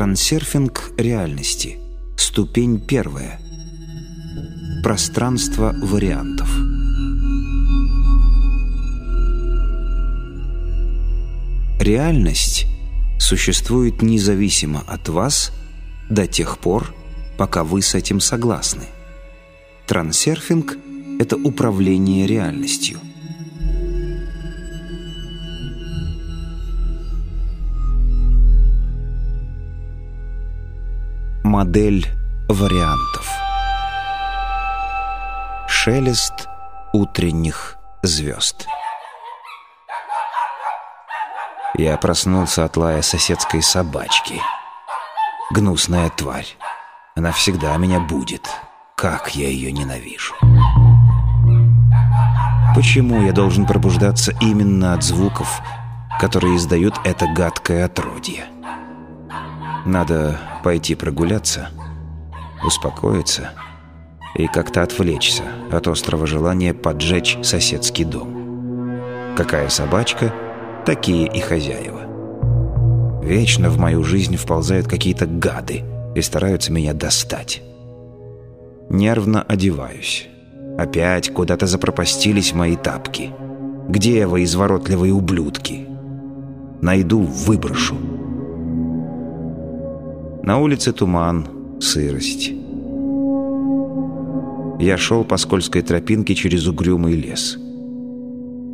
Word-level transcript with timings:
Трансерфинг 0.00 0.92
реальности. 0.96 1.76
Ступень 2.16 2.80
первая. 2.80 3.38
Пространство 4.82 5.74
вариантов. 5.82 6.48
Реальность 11.78 12.64
существует 13.18 14.00
независимо 14.00 14.82
от 14.86 15.10
вас 15.10 15.52
до 16.08 16.26
тех 16.26 16.56
пор, 16.56 16.94
пока 17.36 17.62
вы 17.62 17.82
с 17.82 17.94
этим 17.94 18.20
согласны. 18.20 18.84
Трансерфинг– 19.86 20.78
это 21.20 21.36
управление 21.36 22.26
реальностью. 22.26 23.00
Модель 31.60 32.06
вариантов. 32.48 33.28
Шелест 35.68 36.48
утренних 36.94 37.76
звезд. 38.02 38.66
Я 41.74 41.98
проснулся 41.98 42.64
от 42.64 42.78
лая 42.78 43.02
соседской 43.02 43.62
собачки. 43.62 44.40
Гнусная 45.50 46.08
тварь. 46.08 46.46
Она 47.14 47.30
всегда 47.30 47.76
меня 47.76 48.00
будет. 48.00 48.48
Как 48.96 49.34
я 49.34 49.48
ее 49.50 49.70
ненавижу. 49.70 50.34
Почему 52.74 53.20
я 53.20 53.32
должен 53.32 53.66
пробуждаться 53.66 54.32
именно 54.40 54.94
от 54.94 55.02
звуков, 55.02 55.60
которые 56.18 56.56
издают 56.56 56.94
это 57.04 57.26
гадкое 57.26 57.84
отродье? 57.84 58.46
Надо 59.84 60.40
пойти 60.62 60.94
прогуляться, 60.94 61.68
успокоиться 62.64 63.50
и 64.34 64.46
как-то 64.46 64.82
отвлечься 64.82 65.44
от 65.70 65.88
острого 65.88 66.26
желания 66.26 66.74
поджечь 66.74 67.38
соседский 67.42 68.04
дом. 68.04 69.34
Какая 69.36 69.68
собачка, 69.68 70.32
такие 70.86 71.26
и 71.26 71.40
хозяева. 71.40 73.20
Вечно 73.22 73.70
в 73.70 73.78
мою 73.78 74.02
жизнь 74.02 74.36
вползают 74.36 74.88
какие-то 74.88 75.26
гады 75.26 75.84
и 76.14 76.22
стараются 76.22 76.72
меня 76.72 76.94
достать. 76.94 77.62
Нервно 78.88 79.42
одеваюсь. 79.42 80.28
Опять 80.78 81.32
куда-то 81.32 81.66
запропастились 81.66 82.54
мои 82.54 82.76
тапки. 82.76 83.30
Где 83.88 84.26
вы, 84.26 84.44
изворотливые 84.44 85.12
ублюдки? 85.12 85.86
Найду, 86.80 87.20
выброшу. 87.20 87.96
На 90.42 90.58
улице 90.58 90.92
туман, 90.92 91.46
сырость. 91.80 92.50
Я 94.80 94.96
шел 94.96 95.24
по 95.24 95.36
скользкой 95.36 95.82
тропинке 95.82 96.34
через 96.34 96.66
угрюмый 96.66 97.14
лес. 97.14 97.58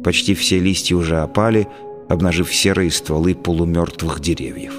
Почти 0.04 0.34
все 0.34 0.60
листья 0.60 0.94
уже 0.94 1.18
опали, 1.18 1.66
обнажив 2.08 2.54
серые 2.54 2.92
стволы 2.92 3.34
полумертвых 3.34 4.20
деревьев. 4.20 4.74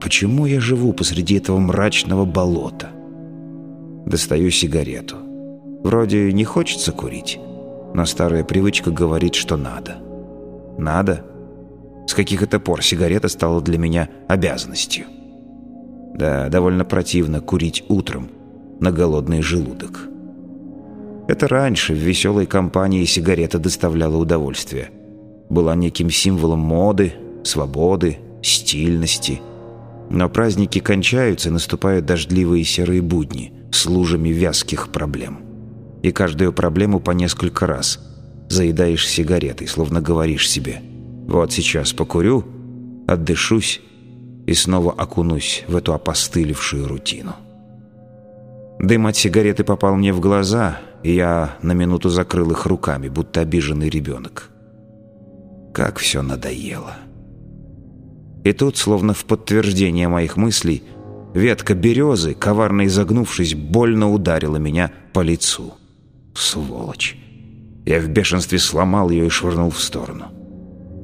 Почему 0.00 0.46
я 0.46 0.60
живу 0.60 0.92
посреди 0.92 1.38
этого 1.38 1.58
мрачного 1.58 2.24
болота? 2.24 2.90
Достаю 4.06 4.52
сигарету. 4.52 5.16
Вроде 5.82 6.32
не 6.32 6.44
хочется 6.44 6.92
курить, 6.92 7.40
но 7.92 8.06
старая 8.06 8.44
привычка 8.44 8.92
говорит, 8.92 9.34
что 9.34 9.56
надо. 9.56 9.96
Надо? 10.78 11.24
С 12.06 12.14
каких 12.14 12.42
это 12.42 12.60
пор 12.60 12.84
сигарета 12.84 13.26
стала 13.28 13.60
для 13.60 13.78
меня 13.78 14.08
обязанностью? 14.28 15.06
Да, 16.16 16.48
довольно 16.48 16.86
противно 16.86 17.40
курить 17.42 17.84
утром 17.88 18.30
на 18.80 18.90
голодный 18.90 19.42
желудок. 19.42 20.08
Это 21.28 21.46
раньше 21.46 21.92
в 21.92 21.98
веселой 21.98 22.46
компании 22.46 23.04
сигарета 23.04 23.58
доставляла 23.58 24.16
удовольствие. 24.16 24.90
Была 25.50 25.74
неким 25.74 26.08
символом 26.08 26.60
моды, 26.60 27.12
свободы, 27.44 28.18
стильности. 28.42 29.42
Но 30.08 30.30
праздники 30.30 30.78
кончаются, 30.78 31.50
наступают 31.50 32.06
дождливые 32.06 32.64
серые 32.64 33.02
будни 33.02 33.52
с 33.70 33.84
лужами 33.84 34.30
вязких 34.30 34.88
проблем. 34.88 35.40
И 36.02 36.12
каждую 36.12 36.54
проблему 36.54 36.98
по 36.98 37.10
несколько 37.10 37.66
раз 37.66 37.98
заедаешь 38.48 39.06
сигаретой, 39.06 39.66
словно 39.66 40.00
говоришь 40.00 40.48
себе 40.48 40.80
«Вот 41.26 41.52
сейчас 41.52 41.92
покурю, 41.92 42.44
отдышусь 43.06 43.82
и 44.46 44.54
снова 44.54 44.92
окунусь 44.92 45.64
в 45.68 45.76
эту 45.76 45.92
опостылевшую 45.92 46.86
рутину. 46.88 47.34
Дым 48.78 49.06
от 49.06 49.16
сигареты 49.16 49.64
попал 49.64 49.96
мне 49.96 50.12
в 50.12 50.20
глаза, 50.20 50.78
и 51.02 51.14
я 51.14 51.56
на 51.62 51.72
минуту 51.72 52.08
закрыл 52.08 52.52
их 52.52 52.66
руками, 52.66 53.08
будто 53.08 53.40
обиженный 53.40 53.88
ребенок. 53.88 54.50
Как 55.74 55.98
все 55.98 56.22
надоело. 56.22 56.94
И 58.44 58.52
тут, 58.52 58.76
словно 58.76 59.12
в 59.12 59.24
подтверждение 59.24 60.08
моих 60.08 60.36
мыслей, 60.36 60.84
ветка 61.34 61.74
березы, 61.74 62.34
коварно 62.34 62.86
изогнувшись, 62.86 63.54
больно 63.54 64.12
ударила 64.12 64.56
меня 64.56 64.92
по 65.12 65.20
лицу. 65.20 65.74
Сволочь. 66.34 67.16
Я 67.84 67.98
в 68.00 68.08
бешенстве 68.08 68.58
сломал 68.58 69.10
ее 69.10 69.26
и 69.26 69.30
швырнул 69.30 69.70
в 69.70 69.80
сторону. 69.80 70.26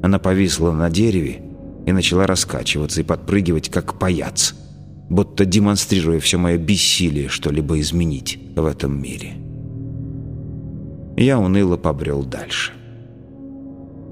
Она 0.02 0.18
повисла 0.18 0.72
на 0.72 0.90
дереве, 0.90 1.42
и 1.86 1.92
начала 1.92 2.26
раскачиваться 2.26 3.00
и 3.00 3.04
подпрыгивать, 3.04 3.68
как 3.70 3.98
паяц, 3.98 4.54
будто 5.08 5.44
демонстрируя 5.44 6.20
все 6.20 6.38
мое 6.38 6.56
бессилие 6.56 7.28
что-либо 7.28 7.80
изменить 7.80 8.38
в 8.56 8.64
этом 8.64 9.00
мире. 9.00 9.34
Я 11.16 11.38
уныло 11.38 11.76
побрел 11.76 12.24
дальше. 12.24 12.72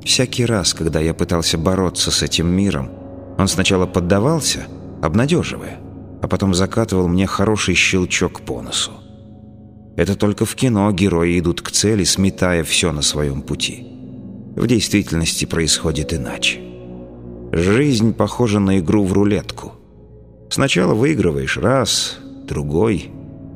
Всякий 0.05 0.45
раз, 0.45 0.75
когда 0.75 1.01
я 1.01 1.15
пытался 1.15 1.59
бороться 1.59 2.11
с 2.11 2.23
этим 2.23 2.49
миром, 2.49 2.91
он 3.39 3.49
сначала 3.49 3.87
поддавался, 3.87 4.67
обнадеживая, 5.03 5.79
а 6.23 6.29
потом 6.29 6.55
закатывал 6.55 7.09
мне 7.09 7.27
хороший 7.27 7.75
щелчок 7.75 8.43
по 8.43 8.61
носу. 8.61 8.93
Это 9.97 10.15
только 10.17 10.45
в 10.45 10.55
кино 10.55 10.91
герои 10.93 11.39
идут 11.39 11.63
к 11.63 11.71
цели, 11.71 12.05
сметая 12.05 12.65
все 12.65 12.93
на 12.93 13.03
своем 13.03 13.43
пути. 13.43 13.87
В 14.57 14.67
действительности 14.67 15.45
происходит 15.45 16.13
иначе. 16.13 16.70
Жизнь 17.53 18.15
похожа 18.15 18.61
на 18.61 18.79
игру 18.79 19.05
в 19.05 19.13
рулетку. 19.13 19.73
Сначала 20.51 20.95
выигрываешь 20.95 21.57
раз, 21.57 22.19
другой, 22.47 23.11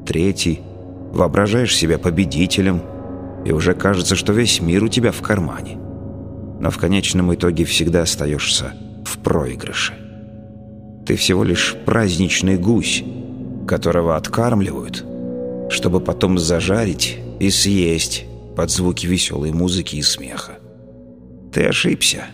третий, 0.05 0.61
воображаешь 1.13 1.77
себя 1.77 1.99
победителем, 1.99 2.83
и 3.45 3.53
уже 3.53 3.75
кажется, 3.75 4.17
что 4.17 4.33
весь 4.33 4.61
мир 4.61 4.83
у 4.83 4.89
тебя 4.89 5.13
в 5.13 5.21
кармане. 5.21 5.79
Но 6.61 6.71
в 6.71 6.79
конечном 6.79 7.33
итоге 7.35 7.65
всегда 7.65 8.03
остаешься 8.03 8.73
в 9.05 9.19
проигрыше. 9.19 9.95
Ты 11.07 11.17
всего 11.17 11.45
лишь 11.45 11.77
праздничный 11.85 12.57
гусь, 12.57 13.05
которого 13.69 14.17
откармливают, 14.17 15.05
чтобы 15.71 16.01
потом 16.01 16.39
зажарить 16.39 17.19
и 17.39 17.51
съесть 17.51 18.25
под 18.57 18.71
звуки 18.71 19.07
веселой 19.07 19.53
музыки 19.53 19.97
и 19.97 20.03
смеха. 20.03 20.59
Ты 21.53 21.67
ошибся. 21.67 22.25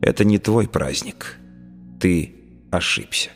Это 0.00 0.24
не 0.24 0.38
твой 0.38 0.66
праздник. 0.66 1.36
Ты 2.00 2.34
ошибся. 2.70 3.30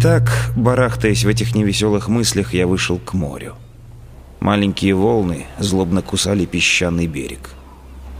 Так, 0.00 0.52
барахтаясь 0.56 1.24
в 1.24 1.28
этих 1.28 1.54
невеселых 1.54 2.08
мыслях, 2.08 2.54
я 2.54 2.66
вышел 2.66 2.98
к 2.98 3.14
морю. 3.14 3.54
Маленькие 4.40 4.94
волны 4.94 5.46
злобно 5.58 6.02
кусали 6.02 6.44
песчаный 6.44 7.06
берег. 7.06 7.50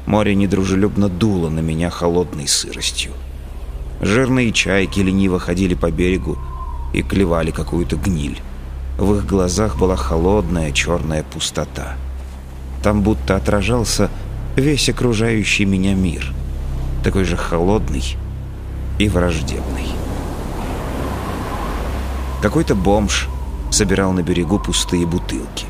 Море 0.06 0.34
недружелюбно 0.34 1.08
дуло 1.08 1.48
на 1.48 1.60
меня 1.60 1.90
холодной 1.90 2.48
сыростью. 2.48 3.12
Жирные 4.00 4.52
чайки 4.52 5.00
лениво 5.00 5.38
ходили 5.38 5.74
по 5.74 5.90
берегу 5.90 6.38
и 6.92 7.02
клевали 7.02 7.50
какую-то 7.50 7.96
гниль. 7.96 8.40
В 8.96 9.16
их 9.16 9.26
глазах 9.26 9.76
была 9.76 9.96
холодная 9.96 10.72
черная 10.72 11.22
пустота. 11.22 11.96
Там 12.82 13.02
будто 13.02 13.36
отражался 13.36 14.08
весь 14.60 14.88
окружающий 14.88 15.64
меня 15.64 15.94
мир, 15.94 16.32
такой 17.04 17.24
же 17.24 17.36
холодный 17.36 18.16
и 18.98 19.08
враждебный. 19.08 19.86
Какой-то 22.42 22.74
бомж 22.74 23.28
собирал 23.70 24.12
на 24.12 24.22
берегу 24.22 24.58
пустые 24.58 25.06
бутылки. 25.06 25.66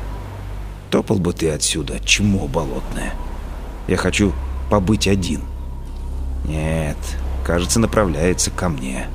Топал 0.89 1.17
бы 1.17 1.33
ты 1.33 1.49
отсюда, 1.49 1.99
чмо 1.99 2.47
болотное. 2.47 3.13
Я 3.87 3.97
хочу 3.97 4.33
побыть 4.69 5.07
один. 5.07 5.41
Нет, 6.45 6.97
кажется, 7.45 7.79
направляется 7.79 8.51
ко 8.51 8.69
мне. 8.69 9.07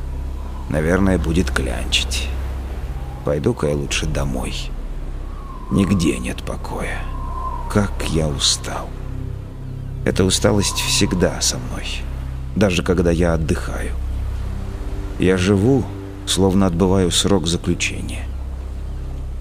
Наверное, 0.68 1.18
будет 1.18 1.50
клянчить. 1.50 2.28
Пойду-ка 3.24 3.68
я 3.68 3.74
лучше 3.74 4.06
домой. 4.06 4.54
Нигде 5.70 6.18
нет 6.18 6.42
покоя. 6.42 7.02
Как 7.70 7.92
я 8.10 8.28
устал. 8.28 8.88
Эта 10.04 10.24
усталость 10.24 10.80
всегда 10.80 11.40
со 11.40 11.56
мной, 11.56 11.86
даже 12.56 12.82
когда 12.82 13.10
я 13.10 13.34
отдыхаю. 13.34 13.92
Я 15.18 15.38
живу, 15.38 15.84
словно 16.26 16.66
отбываю 16.66 17.10
срок 17.10 17.46
заключения. 17.46 18.26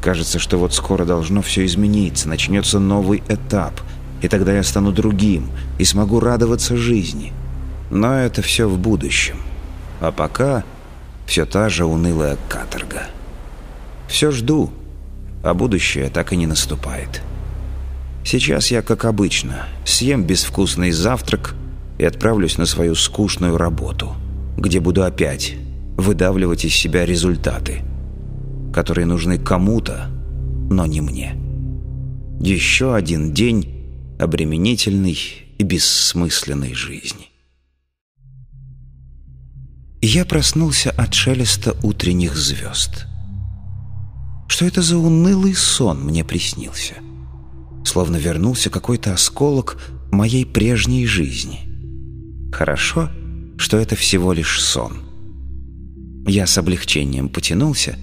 Кажется, 0.01 0.39
что 0.39 0.57
вот 0.57 0.73
скоро 0.73 1.05
должно 1.05 1.41
все 1.41 1.65
измениться, 1.65 2.29
начнется 2.29 2.79
новый 2.79 3.23
этап, 3.27 3.81
и 4.21 4.27
тогда 4.27 4.53
я 4.53 4.63
стану 4.63 4.91
другим 4.91 5.49
и 5.79 5.85
смогу 5.85 6.19
радоваться 6.19 6.77
жизни. 6.77 7.33
Но 7.91 8.15
это 8.15 8.41
все 8.41 8.67
в 8.67 8.77
будущем. 8.77 9.37
А 9.99 10.11
пока 10.11 10.63
все 11.25 11.45
та 11.45 11.69
же 11.69 11.85
унылая 11.85 12.37
каторга. 12.47 13.03
Все 14.07 14.31
жду, 14.31 14.71
а 15.43 15.53
будущее 15.53 16.09
так 16.09 16.31
и 16.31 16.37
не 16.37 16.47
наступает. 16.47 17.21
Сейчас 18.33 18.71
я, 18.71 18.81
как 18.81 19.05
обычно, 19.05 19.67
съем 19.85 20.23
безвкусный 20.23 20.89
завтрак 20.89 21.53
и 21.99 22.03
отправлюсь 22.03 22.57
на 22.57 22.65
свою 22.65 22.95
скучную 22.95 23.57
работу, 23.57 24.15
где 24.57 24.79
буду 24.79 25.03
опять 25.03 25.53
выдавливать 25.97 26.65
из 26.65 26.73
себя 26.73 27.05
результаты, 27.05 27.83
которые 28.73 29.05
нужны 29.05 29.37
кому-то, 29.37 30.07
но 30.71 30.87
не 30.87 30.99
мне. 30.99 31.35
Еще 32.39 32.95
один 32.95 33.33
день 33.33 34.15
обременительной 34.19 35.19
и 35.59 35.63
бессмысленной 35.63 36.73
жизни. 36.73 37.29
Я 40.01 40.25
проснулся 40.25 40.89
от 40.89 41.13
шелеста 41.13 41.77
утренних 41.83 42.35
звезд. 42.35 43.05
Что 44.47 44.65
это 44.65 44.81
за 44.81 44.97
унылый 44.97 45.53
сон 45.53 46.03
мне 46.03 46.25
приснился? 46.25 46.95
Словно 47.85 48.17
вернулся 48.17 48.69
какой-то 48.69 49.13
осколок 49.13 49.77
моей 50.11 50.45
прежней 50.45 51.05
жизни. 51.05 51.59
Хорошо, 52.51 53.09
что 53.57 53.77
это 53.77 53.95
всего 53.95 54.33
лишь 54.33 54.61
сон. 54.61 54.99
Я 56.25 56.47
с 56.47 56.57
облегчением 56.57 57.29
потянулся, 57.29 57.97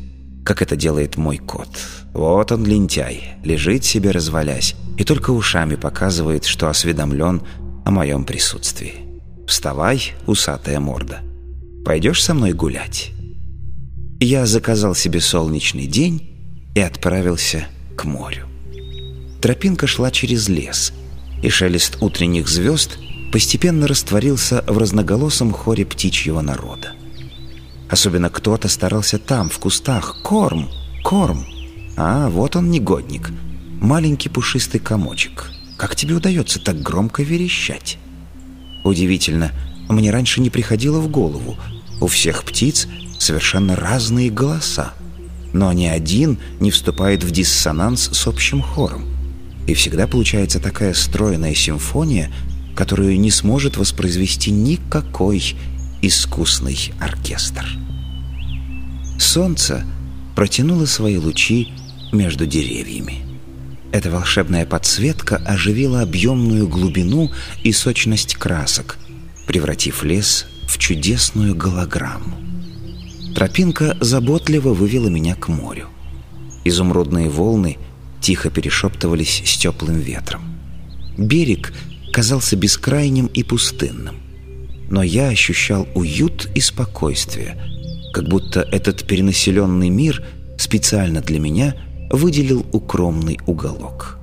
как 0.44 0.62
это 0.62 0.76
делает 0.76 1.16
мой 1.16 1.38
кот. 1.38 1.68
Вот 2.12 2.52
он, 2.52 2.66
лентяй, 2.66 3.36
лежит 3.44 3.84
себе 3.84 4.10
развалясь 4.10 4.74
и 4.98 5.04
только 5.04 5.30
ушами 5.30 5.76
показывает, 5.76 6.44
что 6.44 6.68
осведомлен 6.68 7.42
о 7.84 7.90
моем 7.90 8.24
присутствии. 8.24 8.94
«Вставай, 9.46 10.12
усатая 10.26 10.80
морда. 10.80 11.20
Пойдешь 11.84 12.22
со 12.22 12.34
мной 12.34 12.52
гулять?» 12.52 13.12
Я 14.20 14.44
заказал 14.44 14.94
себе 14.94 15.20
солнечный 15.20 15.86
день 15.86 16.70
и 16.74 16.80
отправился 16.80 17.66
к 17.96 18.04
морю. 18.04 18.49
Тропинка 19.40 19.86
шла 19.86 20.10
через 20.10 20.48
лес, 20.48 20.92
и 21.42 21.48
шелест 21.48 21.96
утренних 22.00 22.48
звезд 22.48 22.98
постепенно 23.32 23.86
растворился 23.86 24.62
в 24.66 24.76
разноголосом 24.76 25.52
хоре 25.52 25.86
птичьего 25.86 26.42
народа. 26.42 26.92
Особенно 27.88 28.28
кто-то 28.28 28.68
старался 28.68 29.18
там, 29.18 29.48
в 29.48 29.58
кустах. 29.58 30.18
Корм! 30.22 30.68
Корм! 31.02 31.46
А, 31.96 32.28
вот 32.28 32.54
он, 32.54 32.70
негодник. 32.70 33.30
Маленький 33.80 34.28
пушистый 34.28 34.80
комочек. 34.80 35.50
Как 35.78 35.96
тебе 35.96 36.14
удается 36.14 36.60
так 36.60 36.80
громко 36.82 37.22
верещать? 37.22 37.98
Удивительно, 38.84 39.52
мне 39.88 40.10
раньше 40.10 40.40
не 40.40 40.50
приходило 40.50 41.00
в 41.00 41.08
голову. 41.08 41.56
У 42.00 42.06
всех 42.06 42.44
птиц 42.44 42.86
совершенно 43.18 43.74
разные 43.74 44.30
голоса. 44.30 44.92
Но 45.52 45.72
ни 45.72 45.86
один 45.86 46.38
не 46.60 46.70
вступает 46.70 47.24
в 47.24 47.30
диссонанс 47.30 48.10
с 48.12 48.26
общим 48.26 48.62
хором. 48.62 49.19
И 49.66 49.74
всегда 49.74 50.06
получается 50.06 50.60
такая 50.60 50.94
стройная 50.94 51.54
симфония, 51.54 52.30
которую 52.74 53.18
не 53.20 53.30
сможет 53.30 53.76
воспроизвести 53.76 54.50
никакой 54.50 55.54
искусный 56.02 56.92
оркестр. 56.98 57.66
Солнце 59.18 59.84
протянуло 60.34 60.86
свои 60.86 61.16
лучи 61.16 61.68
между 62.12 62.46
деревьями. 62.46 63.18
Эта 63.92 64.10
волшебная 64.10 64.66
подсветка 64.66 65.36
оживила 65.36 66.02
объемную 66.02 66.68
глубину 66.68 67.30
и 67.62 67.72
сочность 67.72 68.34
красок, 68.34 68.98
превратив 69.46 70.04
лес 70.04 70.46
в 70.66 70.78
чудесную 70.78 71.54
голограмму. 71.56 72.38
Тропинка 73.34 73.96
заботливо 74.00 74.72
вывела 74.72 75.08
меня 75.08 75.34
к 75.34 75.48
морю. 75.48 75.88
Изумрудные 76.64 77.28
волны 77.28 77.78
тихо 78.20 78.50
перешептывались 78.50 79.42
с 79.44 79.56
теплым 79.58 79.98
ветром. 79.98 80.42
Берег 81.16 81.72
казался 82.12 82.56
бескрайним 82.56 83.26
и 83.26 83.42
пустынным 83.42 84.20
но 84.90 85.02
я 85.04 85.28
ощущал 85.28 85.88
уют 85.94 86.50
и 86.54 86.60
спокойствие, 86.60 87.56
как 88.12 88.28
будто 88.28 88.60
этот 88.60 89.06
перенаселенный 89.06 89.88
мир 89.88 90.22
специально 90.58 91.20
для 91.22 91.38
меня 91.38 91.76
выделил 92.10 92.66
укромный 92.72 93.38
уголок. 93.46 94.18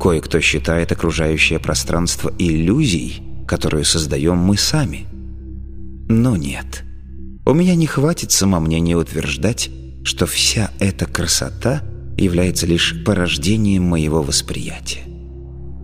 Кое-кто 0.00 0.40
считает 0.40 0.90
окружающее 0.90 1.60
пространство 1.60 2.32
иллюзией, 2.38 3.22
которую 3.46 3.84
создаем 3.84 4.36
мы 4.36 4.56
сами. 4.56 5.06
Но 6.08 6.36
нет. 6.36 6.82
У 7.46 7.54
меня 7.54 7.76
не 7.76 7.86
хватит 7.86 8.32
самомнения 8.32 8.96
утверждать, 8.96 9.70
что 10.02 10.26
вся 10.26 10.72
эта 10.80 11.06
красота 11.06 11.82
является 12.22 12.66
лишь 12.66 12.94
порождением 13.04 13.84
моего 13.84 14.22
восприятия. 14.22 15.02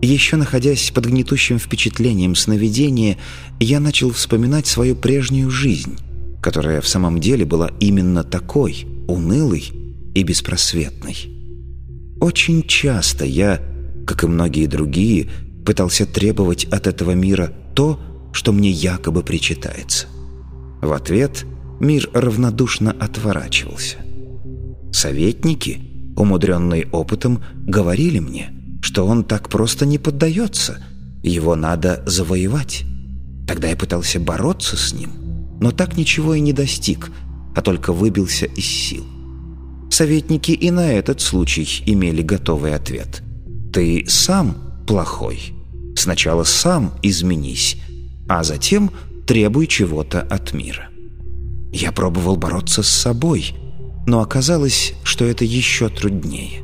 Еще 0.01 0.37
находясь 0.37 0.91
под 0.91 1.05
гнетущим 1.07 1.59
впечатлением 1.59 2.35
сновидения, 2.35 3.17
я 3.59 3.79
начал 3.79 4.11
вспоминать 4.11 4.65
свою 4.65 4.95
прежнюю 4.95 5.49
жизнь, 5.49 5.97
которая 6.41 6.79
в 6.79 6.87
самом 6.87 7.19
деле 7.19 7.45
была 7.45 7.71
именно 7.79 8.23
такой, 8.23 8.85
унылой 9.07 9.69
и 10.15 10.23
беспросветной. 10.23 11.17
Очень 12.21 12.63
часто 12.63 13.25
я, 13.25 13.61
как 14.07 14.23
и 14.23 14.27
многие 14.27 14.67
другие, 14.67 15.29
пытался 15.65 16.05
требовать 16.05 16.65
от 16.65 16.87
этого 16.87 17.11
мира 17.11 17.53
то, 17.75 17.99
что 18.31 18.53
мне 18.53 18.71
якобы 18.71 19.23
причитается. 19.23 20.07
В 20.81 20.93
ответ 20.93 21.45
мир 21.81 22.09
равнодушно 22.13 22.91
отворачивался. 22.91 23.97
Советники, 24.91 25.88
умудренные 26.19 26.87
опытом, 26.91 27.43
говорили 27.65 28.19
мне– 28.19 28.53
что 28.81 29.05
он 29.05 29.23
так 29.23 29.49
просто 29.49 29.85
не 29.85 29.97
поддается. 29.97 30.83
Его 31.21 31.55
надо 31.55 32.03
завоевать. 32.05 32.83
Тогда 33.47 33.67
я 33.67 33.75
пытался 33.75 34.19
бороться 34.19 34.77
с 34.77 34.93
ним, 34.93 35.11
но 35.59 35.71
так 35.71 35.97
ничего 35.97 36.35
и 36.35 36.39
не 36.39 36.53
достиг, 36.53 37.11
а 37.55 37.61
только 37.61 37.93
выбился 37.93 38.45
из 38.45 38.65
сил. 38.65 39.05
Советники 39.89 40.51
и 40.51 40.71
на 40.71 40.91
этот 40.93 41.19
случай 41.19 41.67
имели 41.85 42.21
готовый 42.21 42.75
ответ. 42.75 43.23
«Ты 43.73 44.05
сам 44.07 44.55
плохой. 44.87 45.53
Сначала 45.95 46.43
сам 46.43 46.93
изменись, 47.01 47.77
а 48.27 48.43
затем 48.43 48.91
требуй 49.25 49.67
чего-то 49.67 50.21
от 50.21 50.53
мира». 50.53 50.89
Я 51.71 51.91
пробовал 51.91 52.35
бороться 52.35 52.81
с 52.81 52.89
собой, 52.89 53.53
но 54.09 54.21
оказалось, 54.21 54.93
что 55.03 55.25
это 55.25 55.45
еще 55.45 55.87
труднее. 55.87 56.63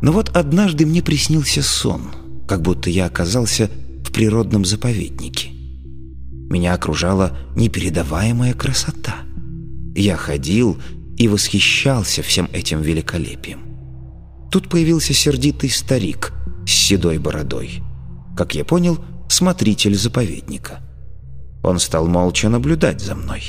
Но 0.00 0.10
вот 0.10 0.30
однажды 0.30 0.86
мне 0.86 1.02
приснился 1.02 1.62
сон, 1.62 2.12
как 2.48 2.62
будто 2.62 2.88
я 2.88 3.04
оказался 3.04 3.70
в 4.02 4.10
природном 4.10 4.64
заповеднике. 4.64 5.50
Меня 5.50 6.72
окружала 6.72 7.36
непередаваемая 7.54 8.54
красота. 8.54 9.16
Я 9.94 10.16
ходил 10.16 10.78
и 11.18 11.28
восхищался 11.28 12.22
всем 12.22 12.48
этим 12.54 12.80
великолепием. 12.80 13.60
Тут 14.50 14.70
появился 14.70 15.12
сердитый 15.12 15.68
старик 15.68 16.32
с 16.66 16.70
седой 16.70 17.18
бородой. 17.18 17.82
Как 18.34 18.54
я 18.54 18.64
понял, 18.64 18.98
смотритель 19.28 19.94
заповедника. 19.94 20.80
Он 21.62 21.78
стал 21.78 22.06
молча 22.08 22.48
наблюдать 22.48 23.02
за 23.02 23.14
мной. 23.14 23.42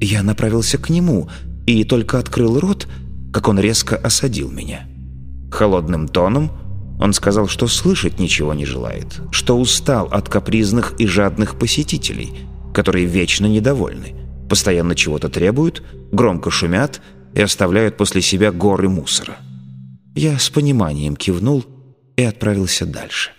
Я 0.00 0.22
направился 0.22 0.78
к 0.78 0.88
нему 0.88 1.28
и 1.66 1.84
только 1.84 2.18
открыл 2.18 2.58
рот, 2.58 2.88
как 3.32 3.48
он 3.48 3.58
резко 3.58 3.96
осадил 3.96 4.50
меня. 4.50 4.86
Холодным 5.50 6.08
тоном 6.08 6.50
он 6.98 7.12
сказал, 7.12 7.48
что 7.48 7.66
слышать 7.66 8.18
ничего 8.18 8.54
не 8.54 8.64
желает, 8.64 9.20
что 9.30 9.58
устал 9.58 10.06
от 10.06 10.28
капризных 10.28 10.94
и 10.98 11.06
жадных 11.06 11.58
посетителей, 11.58 12.32
которые 12.72 13.06
вечно 13.06 13.46
недовольны, 13.46 14.14
постоянно 14.48 14.94
чего-то 14.94 15.28
требуют, 15.28 15.82
громко 16.12 16.50
шумят 16.50 17.02
и 17.34 17.40
оставляют 17.40 17.96
после 17.96 18.22
себя 18.22 18.52
горы 18.52 18.88
мусора. 18.88 19.36
Я 20.14 20.38
с 20.38 20.48
пониманием 20.48 21.16
кивнул 21.16 21.64
и 22.16 22.22
отправился 22.22 22.86
дальше. 22.86 23.32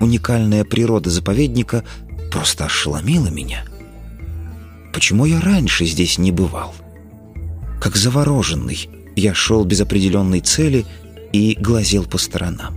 Уникальная 0.00 0.64
природа 0.64 1.08
заповедника 1.08 1.84
просто 2.30 2.66
ошеломила 2.66 3.28
меня. 3.28 3.64
Почему 4.92 5.24
я 5.24 5.40
раньше 5.40 5.86
здесь 5.86 6.18
не 6.18 6.30
бывал? 6.30 6.74
Как 7.80 7.96
завороженный, 7.96 8.88
я 9.16 9.34
шел 9.34 9.64
без 9.64 9.80
определенной 9.80 10.40
цели 10.40 10.84
и 11.32 11.56
глазел 11.60 12.04
по 12.04 12.18
сторонам. 12.18 12.74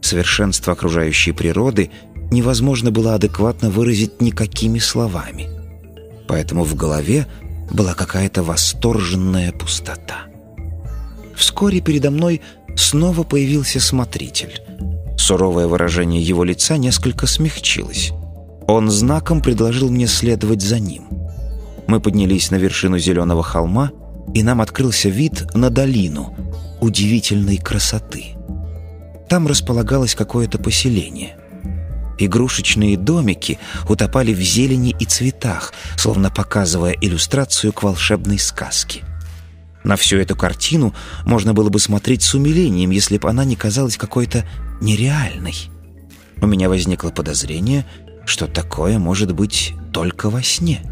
Совершенство 0.00 0.72
окружающей 0.72 1.32
природы 1.32 1.90
невозможно 2.30 2.90
было 2.90 3.14
адекватно 3.14 3.70
выразить 3.70 4.20
никакими 4.20 4.78
словами. 4.78 5.48
поэтому 6.28 6.64
в 6.64 6.74
голове 6.74 7.26
была 7.70 7.94
какая-то 7.94 8.42
восторженная 8.42 9.52
пустота. 9.52 10.26
Вскоре 11.36 11.80
передо 11.80 12.10
мной 12.10 12.40
снова 12.76 13.22
появился 13.22 13.78
смотритель. 13.78 14.60
Суровое 15.16 15.68
выражение 15.68 16.20
его 16.20 16.42
лица 16.42 16.78
несколько 16.78 17.26
смягчилось. 17.26 18.12
Он 18.66 18.90
знаком 18.90 19.40
предложил 19.40 19.88
мне 19.88 20.08
следовать 20.08 20.62
за 20.62 20.80
ним. 20.80 21.04
Мы 21.86 22.00
поднялись 22.00 22.50
на 22.50 22.56
вершину 22.56 22.98
зеленого 22.98 23.42
холма, 23.42 23.92
и 24.34 24.42
нам 24.42 24.60
открылся 24.60 25.08
вид 25.08 25.54
на 25.54 25.70
долину 25.70 26.34
удивительной 26.80 27.58
красоты. 27.58 28.36
Там 29.28 29.46
располагалось 29.46 30.14
какое-то 30.14 30.58
поселение. 30.58 31.36
Игрушечные 32.18 32.96
домики 32.96 33.58
утопали 33.88 34.32
в 34.32 34.40
зелени 34.40 34.94
и 34.98 35.04
цветах, 35.04 35.72
словно 35.96 36.30
показывая 36.30 36.92
иллюстрацию 36.92 37.72
к 37.72 37.82
волшебной 37.82 38.38
сказке. 38.38 39.02
На 39.84 39.96
всю 39.96 40.16
эту 40.18 40.34
картину 40.34 40.94
можно 41.24 41.54
было 41.54 41.68
бы 41.68 41.78
смотреть 41.78 42.22
с 42.22 42.34
умилением, 42.34 42.90
если 42.90 43.18
бы 43.18 43.28
она 43.28 43.44
не 43.44 43.54
казалась 43.54 43.96
какой-то 43.96 44.44
нереальной. 44.80 45.54
У 46.40 46.46
меня 46.46 46.68
возникло 46.68 47.10
подозрение, 47.10 47.86
что 48.24 48.46
такое 48.46 48.98
может 48.98 49.32
быть 49.32 49.74
только 49.92 50.28
во 50.30 50.42
сне. 50.42 50.82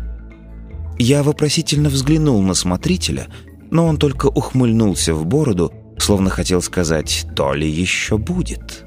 Я 0.98 1.22
вопросительно 1.22 1.88
взглянул 1.88 2.40
на 2.42 2.54
смотрителя, 2.54 3.28
но 3.70 3.86
он 3.86 3.96
только 3.96 4.26
ухмыльнулся 4.26 5.14
в 5.14 5.26
бороду, 5.26 5.72
словно 5.98 6.30
хотел 6.30 6.62
сказать 6.62 7.26
«то 7.34 7.52
ли 7.54 7.68
еще 7.68 8.18
будет». 8.18 8.84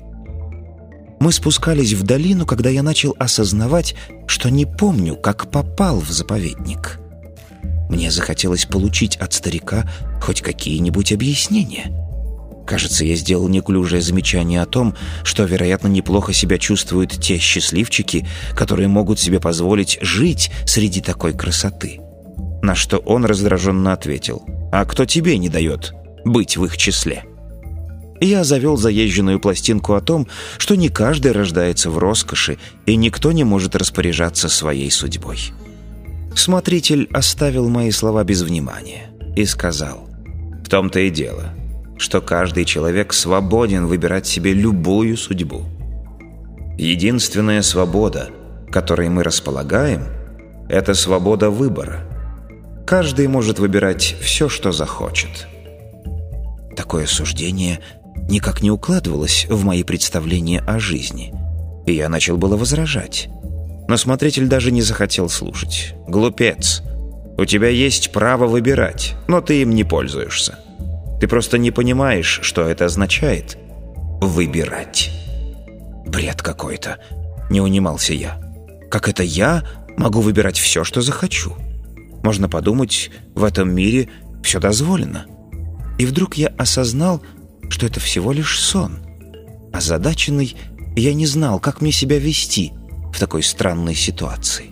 Мы 1.20 1.32
спускались 1.32 1.94
в 1.94 2.04
долину, 2.04 2.46
когда 2.46 2.70
я 2.70 2.84
начал 2.84 3.16
осознавать, 3.18 3.96
что 4.28 4.50
не 4.50 4.66
помню, 4.66 5.16
как 5.16 5.50
попал 5.50 6.00
в 6.00 6.12
заповедник. 6.12 7.00
Мне 7.90 8.12
захотелось 8.12 8.66
получить 8.66 9.16
от 9.18 9.34
старика 9.34 9.90
хоть 10.22 10.42
какие-нибудь 10.42 11.12
объяснения. 11.12 12.07
Кажется, 12.68 13.06
я 13.06 13.16
сделал 13.16 13.48
неклюжее 13.48 14.02
замечание 14.02 14.62
о 14.62 14.66
том, 14.66 14.94
что, 15.24 15.46
вероятно, 15.46 15.88
неплохо 15.88 16.34
себя 16.34 16.58
чувствуют 16.58 17.12
те 17.12 17.38
счастливчики, 17.38 18.28
которые 18.56 18.90
могут 18.90 19.20
себе 19.20 19.40
позволить 19.40 19.98
жить 20.02 20.52
среди 20.66 21.00
такой 21.00 21.32
красоты. 21.32 22.02
На 22.62 22.76
что 22.76 22.98
он 22.98 23.24
раздраженно 23.24 23.94
ответил, 23.94 24.44
«А 24.74 24.84
кто 24.84 25.06
тебе 25.06 25.38
не 25.38 25.48
дает 25.48 25.94
быть 26.26 26.58
в 26.58 26.66
их 26.66 26.76
числе?» 26.76 27.24
Я 28.20 28.44
завел 28.44 28.76
заезженную 28.76 29.40
пластинку 29.40 29.94
о 29.94 30.02
том, 30.02 30.28
что 30.58 30.76
не 30.76 30.90
каждый 30.90 31.32
рождается 31.32 31.90
в 31.90 31.98
роскоши, 31.98 32.58
и 32.86 32.98
никто 32.98 33.32
не 33.32 33.46
может 33.46 33.78
распоряжаться 33.78 34.50
своей 34.50 34.92
судьбой. 34.92 35.40
Смотритель 36.36 37.08
оставил 37.14 37.70
мои 37.70 37.92
слова 37.92 38.26
без 38.26 38.42
внимания 38.42 39.10
и 39.38 39.46
сказал, 39.46 40.10
«В 40.66 40.70
том-то 40.70 41.00
и 41.00 41.10
дело, 41.10 41.54
что 41.98 42.22
каждый 42.22 42.66
человек 42.66 43.14
свободен 43.14 43.88
выбирать 43.88 44.28
себе 44.28 44.54
любую 44.54 45.18
судьбу. 45.18 45.66
Единственная 46.78 47.62
свобода, 47.62 48.30
которой 48.72 49.10
мы 49.10 49.24
располагаем, 49.24 50.04
это 50.70 50.94
свобода 50.94 51.50
выбора. 51.50 52.04
Каждый 52.86 53.28
может 53.28 53.60
выбирать 53.60 54.16
все, 54.22 54.48
что 54.50 54.72
захочет». 54.72 55.48
Такое 56.76 57.08
суждение 57.08 57.80
никак 58.30 58.62
не 58.62 58.70
укладывалось 58.70 59.48
в 59.50 59.66
мои 59.66 59.84
представления 59.84 60.60
о 60.60 60.80
жизни, 60.80 61.34
и 61.88 61.94
я 61.94 62.08
начал 62.10 62.38
было 62.38 62.56
возражать. 62.56 63.30
Но 63.88 63.98
смотритель 63.98 64.48
даже 64.48 64.72
не 64.72 64.82
захотел 64.82 65.30
слушать. 65.30 65.96
«Глупец! 66.08 66.84
У 67.38 67.46
тебя 67.46 67.70
есть 67.70 68.12
право 68.12 68.48
выбирать, 68.48 69.16
но 69.28 69.42
ты 69.42 69.62
им 69.62 69.72
не 69.72 69.84
пользуешься. 69.84 70.60
Ты 71.20 71.28
просто 71.28 71.58
не 71.58 71.72
понимаешь, 71.72 72.40
что 72.44 72.68
это 72.68 72.86
означает— 72.86 73.58
выбирать». 74.22 75.12
«Бред 76.06 76.42
какой-то!»— 76.42 77.00
не 77.50 77.62
унимался 77.62 78.14
я. 78.14 78.40
«Как 78.90 79.10
это 79.10 79.24
я 79.24 79.64
могу 79.98 80.22
выбирать 80.22 80.58
все, 80.58 80.84
что 80.84 81.02
захочу? 81.02 81.56
Можно 82.24 82.50
подумать, 82.50 83.12
в 83.36 83.44
этом 83.44 83.74
мире 83.74 84.10
все 84.44 84.60
дозволено». 84.60 85.26
И 85.98 86.06
вдруг 86.06 86.36
я 86.36 86.50
осознал, 86.58 87.22
что 87.70 87.86
это 87.86 88.00
всего 88.00 88.32
лишь 88.32 88.60
сон. 88.60 89.00
Озадаченный, 89.74 90.56
я 90.96 91.14
не 91.14 91.26
знал, 91.26 91.60
как 91.60 91.82
мне 91.82 91.92
себя 91.92 92.20
вести— 92.20 92.72
в 93.18 93.20
такой 93.20 93.42
странной 93.42 93.96
ситуации. 93.96 94.68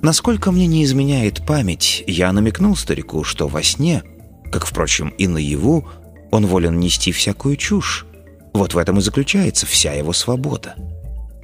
Насколько 0.00 0.52
мне 0.52 0.66
не 0.66 0.84
изменяет 0.84 1.44
память, 1.44 2.02
я 2.06 2.32
намекнул 2.32 2.74
старику, 2.76 3.24
что 3.24 3.46
во 3.46 3.62
сне, 3.62 4.02
как, 4.50 4.66
впрочем, 4.66 5.08
и 5.18 5.26
наяву, 5.26 5.88
он 6.30 6.46
волен 6.46 6.78
нести 6.80 7.12
всякую 7.12 7.56
чушь. 7.56 8.06
Вот 8.52 8.74
в 8.74 8.78
этом 8.78 8.98
и 8.98 9.00
заключается 9.00 9.66
вся 9.66 9.92
его 9.92 10.12
свобода. 10.12 10.74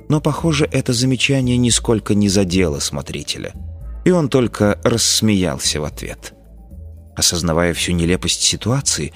Но, 0.09 0.21
похоже, 0.21 0.69
это 0.71 0.93
замечание 0.93 1.57
нисколько 1.57 2.15
не 2.15 2.29
задело 2.29 2.79
смотрителя, 2.79 3.53
и 4.05 4.11
он 4.11 4.29
только 4.29 4.81
рассмеялся 4.85 5.81
в 5.81 5.85
ответ. 5.85 6.35
Осознавая 7.17 7.75
всю 7.75 7.93
нелепость 7.93 8.43
ситуации, 8.43 9.13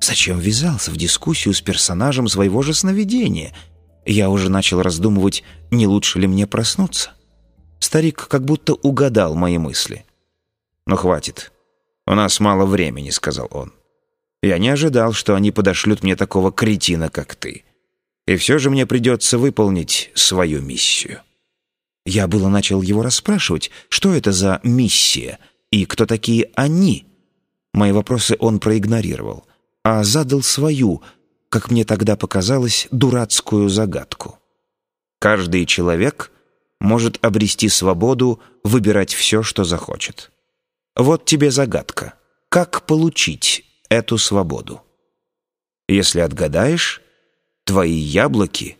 зачем 0.00 0.38
ввязался 0.38 0.90
в 0.90 0.96
дискуссию 0.96 1.54
с 1.54 1.60
персонажем 1.60 2.28
своего 2.28 2.62
же 2.62 2.74
сновидения— 2.74 3.52
я 4.06 4.30
уже 4.30 4.48
начал 4.48 4.82
раздумывать, 4.82 5.42
не 5.72 5.88
лучше 5.88 6.20
ли 6.20 6.28
мне 6.28 6.46
проснуться. 6.46 7.10
Старик 7.80 8.28
как 8.28 8.44
будто 8.44 8.74
угадал 8.74 9.34
мои 9.34 9.58
мысли. 9.58 10.06
«Ну, 10.86 10.96
хватит. 10.96 11.52
У 12.06 12.14
нас 12.14 12.40
мало 12.40 12.66
времени»,— 12.66 13.10
сказал 13.10 13.48
он. 13.50 13.72
«Я 14.42 14.58
не 14.58 14.68
ожидал, 14.68 15.12
что 15.12 15.34
они 15.34 15.50
подошлют 15.50 16.02
мне 16.02 16.16
такого 16.16 16.52
кретина, 16.52 17.08
как 17.08 17.34
ты. 17.34 17.64
И 18.26 18.36
все 18.36 18.58
же 18.58 18.70
мне 18.70 18.86
придется 18.86 19.38
выполнить 19.38 20.10
свою 20.14 20.62
миссию». 20.62 21.20
Я 22.04 22.28
было 22.28 22.48
начал 22.48 22.82
его 22.82 23.02
расспрашивать, 23.02 23.70
что 23.88 24.14
это 24.14 24.30
за 24.30 24.60
миссия 24.62 25.38
и 25.70 25.84
кто 25.86 26.06
такие 26.06 26.50
«они». 26.54 27.06
Мои 27.74 27.92
вопросы 27.92 28.36
он 28.38 28.60
проигнорировал, 28.60 29.46
а 29.82 30.04
задал 30.04 30.42
свою— 30.42 31.02
как 31.48 31.70
мне 31.70 31.84
тогда 31.84 32.16
показалось, 32.16 32.88
дурацкую 32.90 33.68
загадку. 33.68 34.38
Каждый 35.18 35.64
человек 35.66 36.30
может 36.80 37.24
обрести 37.24 37.68
свободу 37.68 38.40
выбирать 38.62 39.14
все, 39.14 39.42
что 39.42 39.64
захочет. 39.64 40.30
Вот 40.96 41.26
тебе 41.26 41.50
загадка. 41.50 42.14
Как 42.48 42.86
получить 42.86 43.64
эту 43.90 44.16
свободу? 44.16 44.80
Если 45.88 46.20
отгадаешь, 46.20 47.02
твои 47.64 47.92
яблоки 47.92 48.78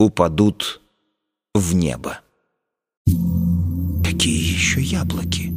упадут 0.00 0.80
в 1.54 1.74
небо. 1.74 2.18
Какие 4.04 4.52
еще 4.52 4.82
яблоки? 4.82 5.52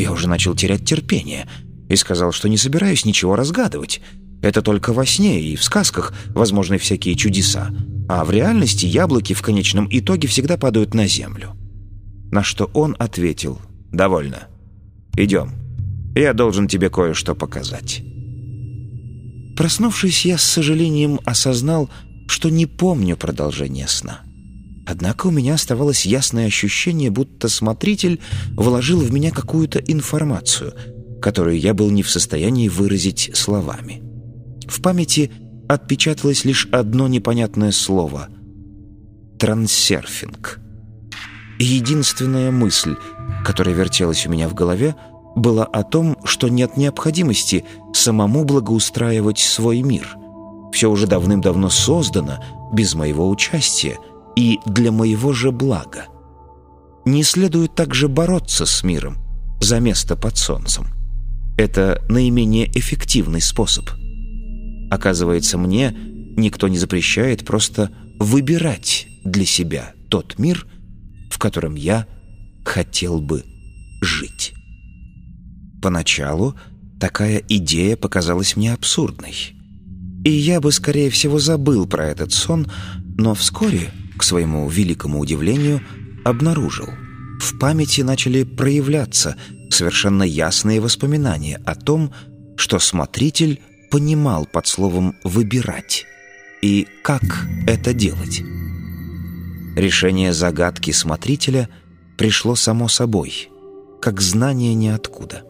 Я 0.00 0.12
уже 0.12 0.28
начал 0.28 0.54
терять 0.54 0.84
терпение 0.84 1.48
и 1.88 1.96
сказал, 1.96 2.30
что 2.30 2.48
не 2.48 2.56
собираюсь 2.56 3.04
ничего 3.04 3.34
разгадывать. 3.34 4.00
Это 4.42 4.62
только 4.62 4.92
во 4.92 5.04
сне 5.04 5.40
и 5.40 5.56
в 5.56 5.64
сказках 5.64 6.14
возможны 6.28 6.78
всякие 6.78 7.16
чудеса, 7.16 7.70
а 8.08 8.24
в 8.24 8.30
реальности 8.30 8.86
яблоки 8.86 9.32
в 9.32 9.42
конечном 9.42 9.88
итоге 9.90 10.28
всегда 10.28 10.56
падают 10.56 10.94
на 10.94 11.08
землю. 11.08 11.56
На 12.30 12.44
что 12.44 12.66
он 12.74 12.94
ответил 12.98 13.60
«Довольно. 13.90 14.48
Идем. 15.16 15.52
Я 16.14 16.32
должен 16.32 16.68
тебе 16.68 16.90
кое-что 16.90 17.34
показать». 17.34 18.02
Проснувшись, 19.56 20.24
я 20.24 20.36
с 20.36 20.42
сожалением 20.42 21.20
осознал, 21.24 21.88
что 22.26 22.48
не 22.48 22.66
помню 22.66 23.16
продолжение 23.16 23.86
сна. 23.86 24.20
Однако 24.86 25.28
у 25.28 25.30
меня 25.30 25.54
оставалось 25.54 26.04
ясное 26.04 26.46
ощущение, 26.46 27.10
будто 27.10 27.48
смотритель 27.48 28.20
вложил 28.56 29.00
в 29.00 29.12
меня 29.12 29.30
какую-то 29.30 29.78
информацию, 29.78 30.74
которую 31.22 31.58
я 31.58 31.72
был 31.72 31.90
не 31.90 32.02
в 32.02 32.10
состоянии 32.10 32.68
выразить 32.68 33.30
словами. 33.34 34.02
В 34.66 34.82
памяти 34.82 35.30
отпечаталось 35.68 36.44
лишь 36.44 36.68
одно 36.70 37.08
непонятное 37.08 37.72
слово— 37.72 38.28
трансерфинг. 39.38 40.60
Единственная 41.58 42.50
мысль, 42.50 42.96
которая 43.44 43.74
вертелась 43.74 44.26
у 44.26 44.30
меня 44.30 44.48
в 44.48 44.54
голове, 44.54 44.96
была 45.36 45.64
о 45.64 45.82
том, 45.82 46.16
что 46.24 46.48
нет 46.48 46.76
необходимости 46.76 47.64
самому 47.92 48.44
благоустраивать 48.44 49.38
свой 49.38 49.82
мир. 49.82 50.16
Все 50.72 50.90
уже 50.90 51.06
давным-давно 51.06 51.70
создано, 51.70 52.42
без 52.72 52.94
моего 52.94 53.28
участия, 53.28 53.98
и 54.36 54.58
для 54.66 54.90
моего 54.90 55.32
же 55.32 55.52
блага. 55.52 56.06
Не 57.04 57.22
следует 57.22 57.74
также 57.74 58.08
бороться 58.08 58.66
с 58.66 58.82
миром 58.82 59.18
за 59.60 59.78
место 59.78 60.16
под 60.16 60.36
солнцем. 60.36 60.86
Это 61.56 62.02
наименее 62.08 62.68
эффективный 62.74 63.40
способ— 63.40 63.90
Оказывается, 64.94 65.58
мне 65.58 65.92
никто 66.36 66.68
не 66.68 66.78
запрещает 66.78 67.44
просто 67.44 67.90
выбирать 68.20 69.08
для 69.24 69.44
себя 69.44 69.92
тот 70.08 70.38
мир, 70.38 70.66
в 71.30 71.38
котором 71.38 71.74
я 71.74 72.06
хотел 72.64 73.20
бы 73.20 73.44
жить. 74.00 74.54
Поначалу 75.82 76.54
такая 76.98 77.42
идея 77.48 77.96
показалась 77.96 78.56
мне 78.56 78.72
абсурдной. 78.72 79.34
И 80.24 80.30
я 80.30 80.60
бы, 80.60 80.72
скорее 80.72 81.10
всего, 81.10 81.38
забыл 81.38 81.86
про 81.86 82.06
этот 82.06 82.32
сон, 82.32 82.70
но 83.16 83.34
вскоре, 83.34 83.92
к 84.16 84.22
своему 84.22 84.68
великому 84.68 85.20
удивлению, 85.20 85.82
обнаружил. 86.24 86.88
В 87.40 87.58
памяти 87.58 88.00
начали 88.00 88.44
проявляться 88.44 89.36
совершенно 89.70 90.22
ясные 90.22 90.80
воспоминания 90.80 91.60
о 91.66 91.74
том, 91.74 92.12
что 92.56 92.78
смотритель 92.78 93.60
понимал 93.90 94.46
под 94.46 94.66
словом 94.66 95.14
«выбирать» 95.24 96.06
и 96.62 96.88
как 97.02 97.22
это 97.66 97.92
делать. 97.92 98.42
Решение 99.76 100.32
загадки 100.32 100.92
смотрителя 100.92 101.68
пришло 102.16 102.54
само 102.54 102.88
собой, 102.88 103.48
как 104.00 104.20
знание 104.20 104.74
ниоткуда. 104.74 105.42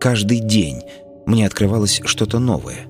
Каждый 0.00 0.40
день 0.40 0.80
мне 1.26 1.46
открывалось 1.46 2.00
что-то 2.04 2.38
новое, 2.38 2.86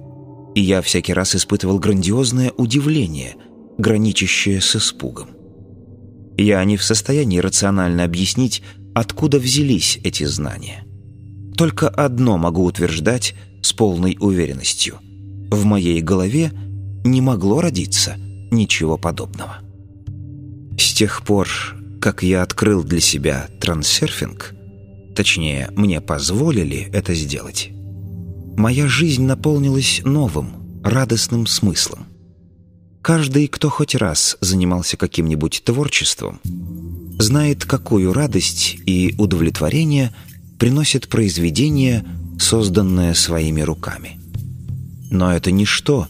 и 0.55 0.61
я 0.61 0.83
всякий 0.83 1.13
раз 1.13 1.35
испытывал 1.35 1.79
грандиозное 1.79 2.53
удивление, 2.57 3.37
граничащее 3.79 4.61
с 4.61 4.77
испугом. 4.77 5.31
Я 6.37 6.63
не 6.65 6.77
в 6.77 6.85
состоянии 6.85 7.39
рационально 7.39 8.05
объяснить, 8.05 8.63
откуда 8.95 9.39
взялись 9.39 9.99
эти 10.05 10.25
знания. 10.25 10.85
Только 11.57 11.89
одно 11.89 12.39
могу 12.39 12.65
утверждать 12.65 13.35
с 13.63 13.73
полной 13.73 14.17
уверенностью. 14.21 14.99
В 15.51 15.65
моей 15.65 16.01
голове 16.01 16.53
не 17.05 17.21
могло 17.21 17.61
родиться 17.61 18.17
ничего 18.51 18.97
подобного. 18.97 19.59
С 20.79 20.93
тех 20.95 21.23
пор, 21.23 21.49
как 22.01 22.23
я 22.23 22.43
открыл 22.43 22.85
для 22.85 23.01
себя 23.01 23.49
трансерфинг, 23.61 24.55
точнее, 25.15 25.71
мне 25.77 26.01
позволили 26.01 26.89
это 26.93 27.15
сделать, 27.15 27.71
моя 28.57 28.89
жизнь 28.89 29.25
наполнилась 29.25 30.01
новым, 30.05 30.81
радостным 30.85 31.47
смыслом. 31.47 32.07
Каждый, 33.03 33.49
кто 33.49 33.71
хоть 33.71 33.95
раз 33.95 34.37
занимался 34.41 34.97
каким-нибудь 34.97 35.63
творчеством, 35.65 36.41
знает, 37.19 37.65
какую 37.65 38.13
радость 38.13 38.77
и 38.85 39.15
удовлетворение 39.19 40.15
приносит 40.59 41.09
произведение, 41.09 42.05
созданное 42.39 43.15
своими 43.15 43.63
руками. 43.63 44.21
Но 45.11 45.33
это 45.33 45.51
ничто 45.51 46.09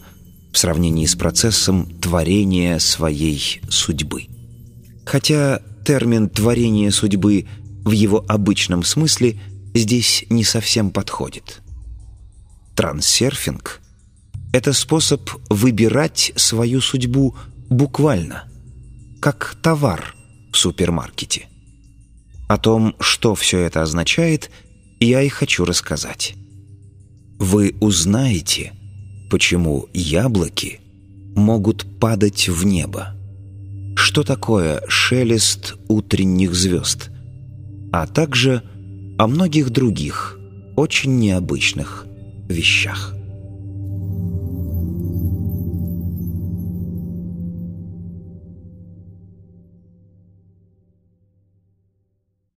в 0.53 0.59
сравнении 0.59 1.07
с 1.07 1.15
процессом 1.15 1.87
творения 2.01 2.79
своей 2.79 3.61
судьбы. 3.69 4.27
Хотя 5.05 5.63
термин 5.89 6.29
«творение 6.29 6.91
судьбы» 6.91 7.47
в 7.83 7.93
его 7.93 8.23
обычном 8.29 8.85
смысле 8.85 9.41
здесь 9.73 10.27
не 10.29 10.45
совсем 10.45 10.91
подходит. 10.91 11.63
Трансерфинг— 12.77 13.81
это 14.53 14.75
способ 14.75 15.31
выбирать 15.49 16.35
свою 16.37 16.83
судьбу 16.83 17.35
буквально, 17.71 18.53
как 19.19 19.57
товар 19.63 20.15
в 20.53 20.59
супермаркете. 20.59 21.47
О 22.49 22.59
том, 22.59 22.95
что 23.01 23.35
все 23.35 23.61
это 23.61 23.81
означает, 23.81 24.51
я 25.01 25.23
и 25.23 25.31
хочу 25.31 25.65
рассказать. 25.65 26.35
Вы 27.39 27.75
узнаете, 27.81 28.75
почему 29.31 29.89
яблоки 29.95 30.81
могут 31.35 31.99
падать 31.99 32.51
в 32.51 32.67
небо 32.67 33.18
что 33.99 34.23
такое 34.23 34.81
шелест 34.87 35.75
утренних 35.89 36.55
звезд, 36.55 37.11
а 37.93 38.07
также 38.07 38.63
о 39.19 39.27
многих 39.27 39.71
других 39.71 40.39
очень 40.77 41.19
необычных 41.19 42.07
вещах. 42.49 43.18